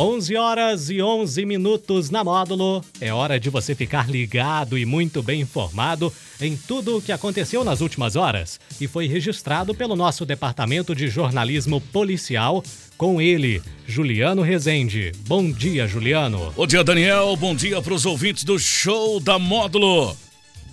[0.00, 2.82] 11 horas e 11 minutos na módulo.
[3.02, 7.62] É hora de você ficar ligado e muito bem informado em tudo o que aconteceu
[7.62, 12.64] nas últimas horas e foi registrado pelo nosso departamento de jornalismo policial
[12.96, 15.12] com ele, Juliano Rezende.
[15.26, 16.50] Bom dia, Juliano.
[16.56, 17.36] Bom dia, Daniel.
[17.36, 20.16] Bom dia para os ouvintes do show da módulo.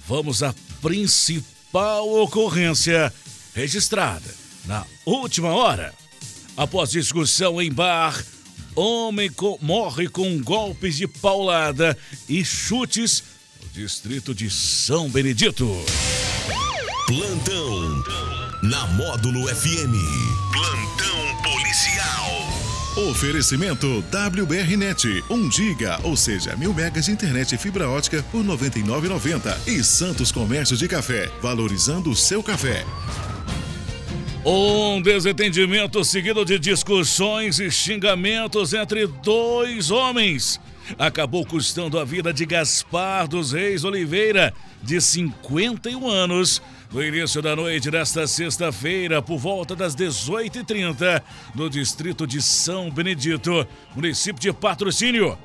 [0.08, 3.12] Vamos à principal ocorrência
[3.54, 4.34] registrada
[4.64, 5.94] na última hora.
[6.56, 8.24] Após discussão em bar,
[8.78, 11.98] homem co morre com golpes de paulada
[12.30, 13.24] e chutes
[13.64, 15.68] no distrito de São Benedito.
[17.08, 18.04] Plantão
[18.62, 19.96] na Módulo FM.
[20.54, 23.10] Plantão policial.
[23.10, 28.48] Oferecimento WBRnet, 1 giga, ou seja, mil megas de internet e fibra ótica por R$
[28.48, 29.68] 99,90.
[29.68, 32.86] E Santos Comércio de Café, valorizando o seu café.
[34.50, 40.58] Um desentendimento seguido de discussões e xingamentos entre dois homens
[40.98, 47.58] acabou custando a vida de Gaspar dos Reis Oliveira, de 51 anos, no início da
[47.58, 51.22] noite desta sexta-feira, por volta das 18h30,
[51.54, 55.38] no distrito de São Benedito, município de Patrocínio.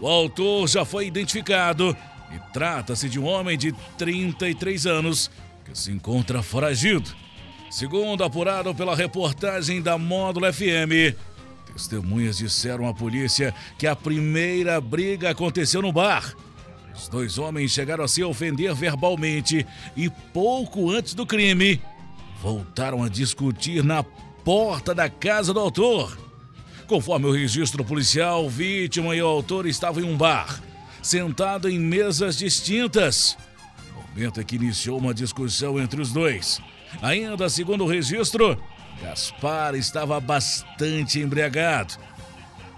[0.00, 1.96] O autor já foi identificado
[2.32, 5.28] e trata-se de um homem de 33 anos
[5.64, 7.24] que se encontra foragido.
[7.70, 11.16] Segundo apurado pela reportagem da Módulo FM,
[11.72, 16.34] testemunhas disseram à polícia que a primeira briga aconteceu no bar.
[16.94, 21.82] Os dois homens chegaram a se ofender verbalmente e, pouco antes do crime,
[22.40, 24.04] voltaram a discutir na
[24.44, 26.16] porta da casa do autor.
[26.86, 30.62] Conforme o registro policial, vítima e o autor estavam em um bar,
[31.02, 33.36] sentado em mesas distintas.
[33.96, 36.60] Momento em que iniciou uma discussão entre os dois.
[37.02, 38.60] Ainda segundo o registro,
[39.02, 41.94] Gaspar estava bastante embriagado,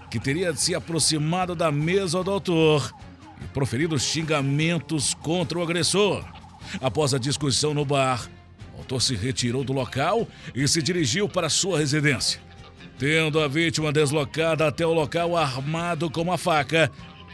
[0.09, 2.93] que teria se aproximado da mesa do autor
[3.41, 6.23] e proferido xingamentos contra o agressor.
[6.81, 8.27] Após a discussão no bar,
[8.75, 12.41] o autor se retirou do local e se dirigiu para sua residência,
[12.97, 16.91] tendo a vítima deslocada até o local armado com uma faca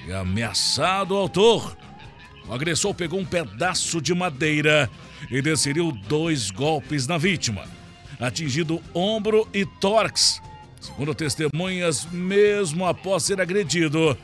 [0.08, 1.76] e ameaçado o autor.
[2.48, 4.90] O agressor pegou um pedaço de madeira
[5.32, 7.64] e desferiu dois golpes na vítima,
[8.20, 10.42] atingindo ombro e tórax.
[10.80, 14.18] Segundo testemunhas, mesmo após ser agredido,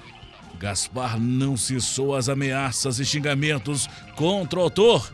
[0.59, 5.13] Gaspar não cessou as ameaças e xingamentos contra o autor,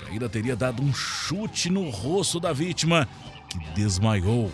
[0.00, 3.08] que ainda teria dado um chute no rosto da vítima,
[3.48, 4.50] que desmaiou.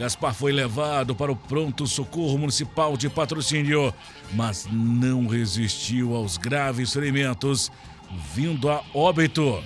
[0.00, 3.92] Gaspar foi levado para o pronto socorro municipal de patrocínio,
[4.32, 7.70] mas não resistiu aos graves ferimentos,
[8.34, 9.62] vindo a óbito.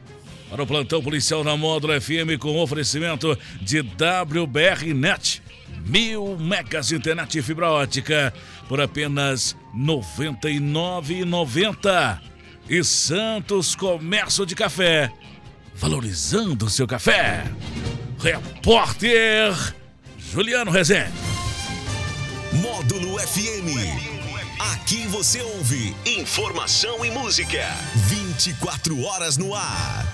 [0.48, 5.42] Para o plantão policial na Módulo FM com oferecimento de WBR Net.
[5.84, 8.34] Mil megas de internet e fibra ótica
[8.68, 12.20] por apenas R$ 99,90.
[12.68, 15.12] E Santos Comércio de Café,
[15.74, 17.44] valorizando o seu café.
[18.18, 19.54] Repórter
[20.18, 21.12] Juliano Rezende.
[22.52, 24.16] Módulo FM.
[24.72, 27.64] Aqui você ouve informação e música.
[27.94, 30.06] 24 horas no ar.